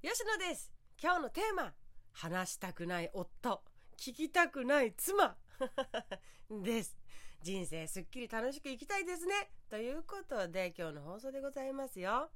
[0.00, 0.70] 吉野です。
[1.02, 1.72] 今日のテーマ
[2.12, 3.62] 話したくない夫
[3.96, 5.36] 聞きたくない妻
[6.62, 6.96] です。
[7.42, 9.50] 人生すっきり楽しく生きたいですね。
[9.68, 12.30] ということで今日の放送でございますよ。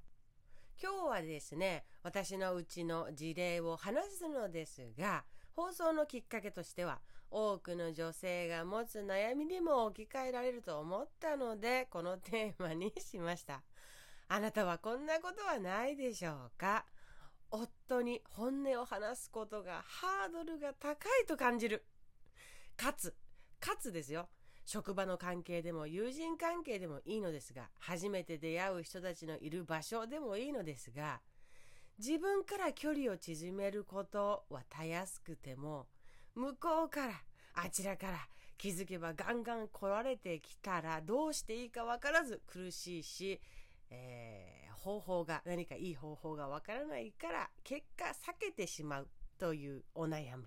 [0.82, 7.00] 今日はですね私のうちの事例を話すのですが放送のきっかけとしては
[7.30, 13.62] 多くの女性が持つ悩みにも置き換えられると思ったのでこのテーマにしました。
[14.26, 16.84] あなたはこんなことはないでしょうか？
[17.52, 21.84] 夫に本音を話すことがハードルが高いと感じる。
[22.76, 23.14] かつ、
[23.60, 24.28] かつですよ。
[24.64, 31.20] 職場の関係でも友人関係でもいいのですが、初めて出会う人たちのいる場所でもいいのですが、
[31.98, 35.86] 自分から距離を縮めることはたやすくても、
[36.34, 37.12] 向こうから、
[37.54, 43.40] あちらから気づけばガンガン来られてきたらどうしていいかわからず苦しいし、
[43.90, 49.08] えー、方法が何かいい方法がわからないから結果避けてしまう
[49.38, 50.44] というお悩み。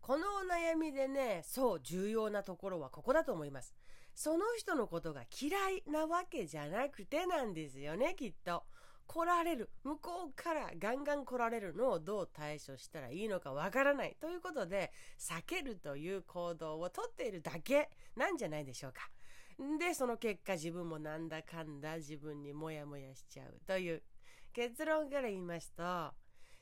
[0.00, 3.74] このお悩みでねそう重要なところはここだと思います。
[4.14, 8.64] その人のことが嫌いなわけじゃなくてなんですよねきっと。
[9.06, 19.10] 来られる向こうからガンガン来られるのをどう対処したらいいのかわからないということで避けるという行動をとっているだけなんじゃないでしょうか。
[19.78, 24.02] で、その結果自分もなんだかんだ自分にモヤモヤしちゃうという
[24.52, 26.12] 結論から言いますと、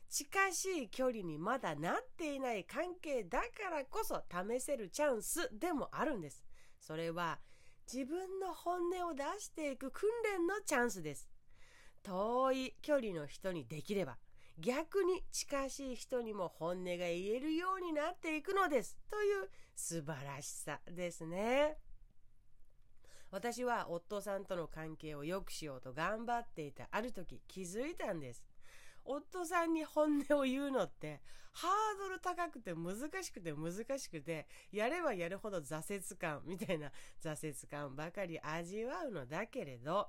[0.08, 6.44] 近しい距離にまだなっていない関係だからこそ試せるチャンスでもあるんです。
[6.80, 7.38] それは
[7.92, 11.30] 自分の本音を出していく訓練のチャンスです。
[12.02, 14.16] 遠い距離の人にできれば
[14.58, 21.76] 逆に近しい人にも本音が言えるようになっていくのですという素晴らしさですね。
[23.30, 28.44] 私は夫さんとの関係を良くしようと頑張っていたある時気づいたんです。
[29.04, 31.20] 夫さんに本音を言うのって
[31.52, 36.90] ハードル高くて難しくて難しくてやればやるほど挫折感みたいな
[37.22, 40.08] 挫折感ばかり味わうのだけれど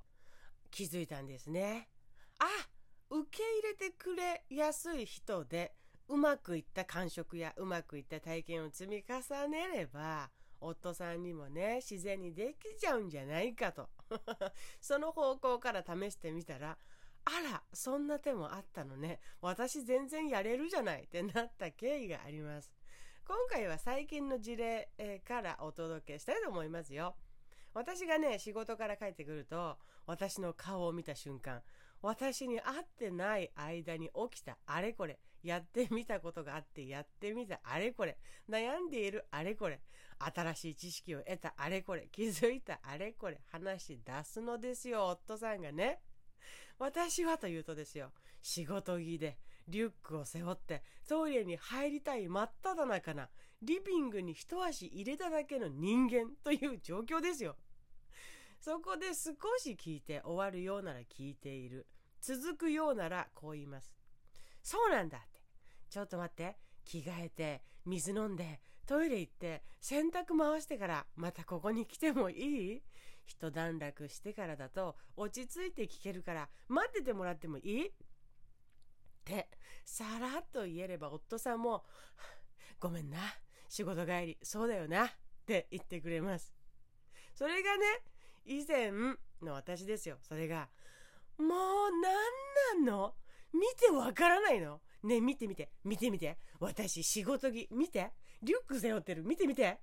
[0.70, 1.88] 気づいたんですね。
[2.38, 2.46] あ
[3.10, 5.74] 受け入れてくれやすい人で
[6.08, 10.30] うまくいった感触やうまくいった体験を積み重ねれば
[10.62, 13.88] 夫さんにもね、自然にできちゃうんじゃないかと。
[14.80, 16.78] その方向から試してみたら、
[17.24, 19.20] あら、そんな手もあったのね。
[19.40, 22.72] 私全然やれるじゃないってなった経緯があります。
[23.24, 24.90] 今回は最近の事例
[25.24, 27.16] からお届けしたいと思いますよ。
[27.74, 31.62] 私がね、仕事から帰ってくると、私の顔を見た瞬間、
[32.02, 39.80] 私に会ってない間に起きたあれこれ、やってみたことがあってやってみたあれこれ、悩んでいるあれこれ、
[40.18, 46.00] 新しい知識を得たあれこれ、気づいたあれこれ、話し出すのですよ、夫さんがね。
[46.78, 49.38] 私はというとですよ、仕事着で、
[49.68, 53.28] リュックを背負って、トイレに入りたい真っ只中な、
[53.62, 57.56] リビングに一足入れただけの人間という状況ですよ。
[58.58, 61.86] そこで少し聞いて終わるようなら聞いている。
[62.20, 63.92] 続くようならこう言います。
[64.62, 65.26] そうなんだ。
[65.92, 66.56] ちょっと待って。
[66.86, 72.82] 着替えて、水飲んで、トイレ行って、洗濯回してからまたここに来てもいい？
[73.26, 77.88] 一段落してからだと落ち着いて聞けるから待っててもらってもいい？
[77.88, 77.92] っ
[79.22, 79.50] て、
[79.84, 81.84] さらっと言えれば夫さんも、
[82.80, 83.18] ごめんな、
[83.68, 85.10] 仕事帰り、そうだよな、っ
[85.44, 86.54] て言ってくれます。
[87.34, 87.84] それがね、
[88.46, 88.90] 以前
[89.42, 90.16] の私ですよ。
[90.22, 90.70] それが、
[91.36, 91.48] もう
[92.80, 93.14] 何なの？
[93.52, 96.38] 見てわからないのね見て見て、見て見て。
[96.60, 98.12] 私仕事着、見て。
[98.42, 99.24] リュック背負ってる。
[99.24, 99.80] 見て見て。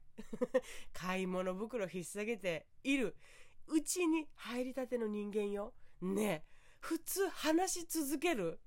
[0.94, 3.16] 買い物袋引っ提げている。
[3.68, 5.74] うちに入りたての人間よ。
[6.02, 6.44] ね
[6.80, 8.60] 普通話し続ける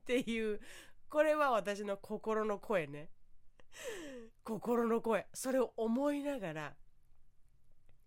[0.00, 0.60] っていう、
[1.08, 3.10] これは私の心の声ね。
[4.44, 5.26] 心の声。
[5.32, 6.76] それを思いながら、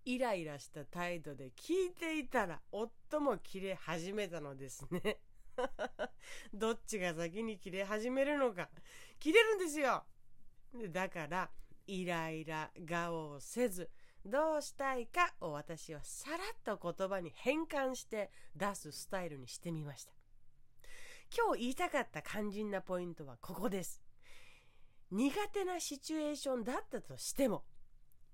[0.05, 5.19] イライラした態度で聞いていたら、夫も切れ始めたのですね。
[6.53, 8.69] どっちが先に切れ始めるのか。
[9.19, 10.05] 切れるんですよ。
[10.91, 11.49] だから、
[11.87, 13.89] イライラ顔をせず、
[14.25, 20.13] どうしたいかを私はさらっと言葉に変換して出すスタイルにしてみました。
[21.35, 24.01] 今日言いたかった肝心なポイントはここです。
[25.11, 27.63] 苦手なシチュエーションだったとしても、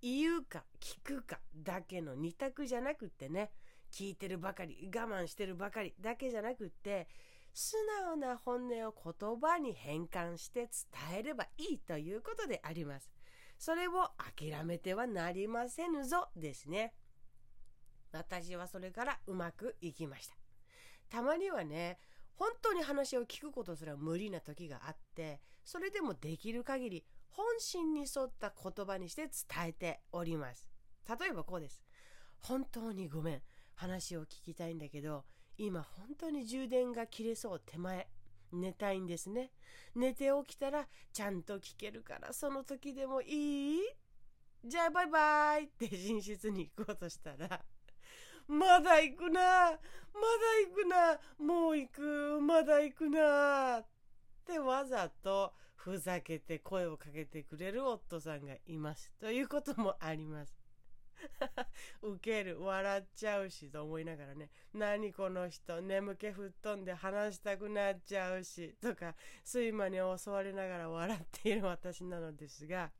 [0.02, 3.52] 言うか聞くかだけの二択じゃなくってね、
[3.96, 7.08] 聞いてるばかり、我慢してるばかりだけじゃなくって、
[7.54, 10.68] 素直な本音を言葉に変換して
[11.12, 13.10] 伝えればいいということであります。
[13.58, 16.94] それを諦めてはなりませぬぞですね。
[18.12, 20.36] 私はそれからうまくいきました。
[21.10, 21.98] たまにはね、
[22.36, 30.70] 本当に話を聞くことすら無理な時があってそれでもできる限り本心に沿った言葉にして伝えております
[31.08, 31.84] 例えばこうです
[32.40, 33.42] 本当にごめん
[33.75, 35.25] 話を聞きたいんだけど
[35.57, 38.07] 今本当に充電が切れそう手前。
[38.51, 39.51] 寝たいんですね。
[39.95, 43.81] 寝て起きたらちゃんと聞けるからその時でもいい？
[44.63, 45.63] じゃあバイバイ。
[45.66, 47.62] って寝室に行こうとしたら
[48.48, 49.42] まだ行くな。
[49.42, 49.77] まだ
[50.68, 51.19] 行くな。
[51.45, 52.39] もう行く。
[52.42, 53.80] まだ行くな。
[53.80, 53.86] っ
[54.45, 59.12] てわざとふざけて声をかけてくれる夫さんがいます。
[59.19, 60.56] ということもあります。
[62.06, 64.50] ウケる笑っちゃうしと思いながらね。
[64.74, 69.16] 何この人眠気吹っ飛んで話したくなっちゃうしとか
[69.46, 72.92] 睡魔に襲われながら笑っている私なのですが。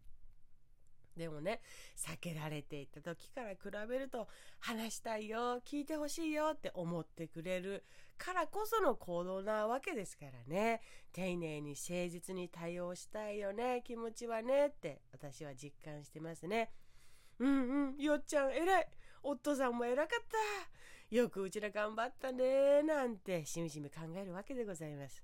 [1.16, 1.62] でもね
[1.96, 3.57] 避けられていた時から比
[3.88, 4.28] べると
[4.60, 7.86] 話したいよ聞いてほしいよって思ってくれる
[8.18, 10.81] からこその行動なわけですからね。
[11.13, 16.72] 丁寧に誠実に対応したいよね気持ちはねって私は実感してますね。
[17.40, 18.88] うんうん、よっちゃん偉い。
[19.24, 20.24] 夫さんも偉かっ
[21.10, 21.16] た。
[21.16, 22.84] よくうちら頑張ったね。
[22.84, 25.24] なんてしみじみ考えるわけでございます。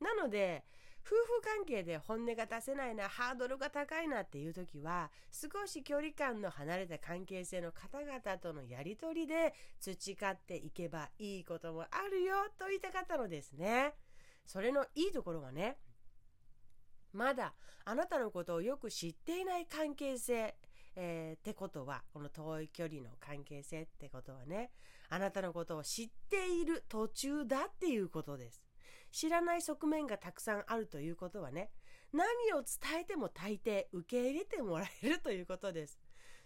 [0.00, 0.64] なので、
[1.04, 13.94] 夫婦関係で本音が出せないな、ハードルが高いなっていう時は、少し距離感の離れた関係性の方々とのやりとりで培っていけばいいこともあるよと言いたかったのですね。
[14.44, 15.78] それのいいところはね、
[17.12, 17.54] まだ
[17.86, 20.54] あなたのことをよく知っていない関係性
[21.00, 24.72] えー、ってことは、この遠い距離の関係性ってことはね、
[25.08, 28.64] あなたのことを知っている途中だっていうことです。
[29.12, 31.70] 知らない側面がたくさんあるということはね、
[32.12, 36.00] 何を伝えても大抵受け入れてもらえるということです。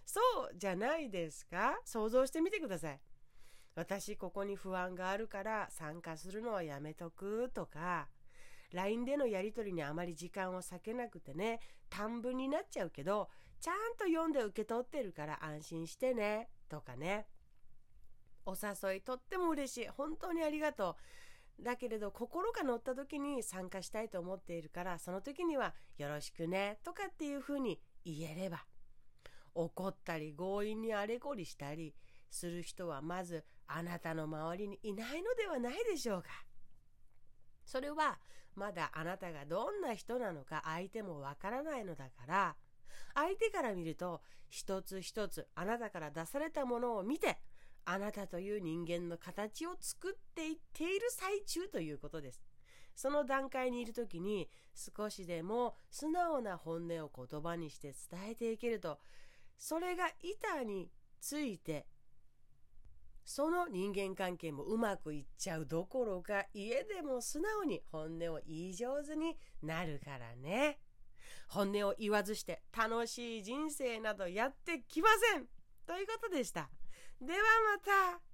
[0.04, 3.00] そうじゃないですか想像してみてください。
[3.74, 8.08] 私ここに不安があるから参加するのはやめとくとか、
[8.72, 13.28] LINE でのやり取りにあまり時間を割けなくてね、短文になっちゃうけど、
[13.62, 17.28] ちゃんと読んで受け取ってるから安心してね、とかね。
[18.44, 19.86] お誘いとっても嬉しい。
[19.86, 20.96] 本当にありがと
[21.60, 21.62] う。
[21.62, 28.64] だけれど心が乗った時に参加したいと思っているからその時にはよろしくねとかっていうふうに言えれば
[29.54, 31.94] 怒ったり強引にあれこりしたり
[32.30, 36.30] する人はまずあなたの周りにいないのではないでしょうか
[37.64, 38.18] それは
[38.56, 42.56] まだあなたがどんな人なのか相手もわからないのだから
[43.14, 47.38] 相手から見ると一つ一つあなたから出されたものを見て
[47.84, 52.42] あなたという人間の形を作っていっている最中ということです。
[52.94, 58.98] その段階にいる時に少しでも素直な本音を言葉にして伝えていけると
[59.56, 61.86] それが板について
[63.24, 70.78] その人間関係もうまくいっちゃうどころか家でも素直に本音を言い上手になるからね。
[71.52, 75.44] 本音を言わずして楽しい人生などやってきません
[75.86, 76.70] ということでした。
[77.20, 77.38] では
[77.76, 78.31] また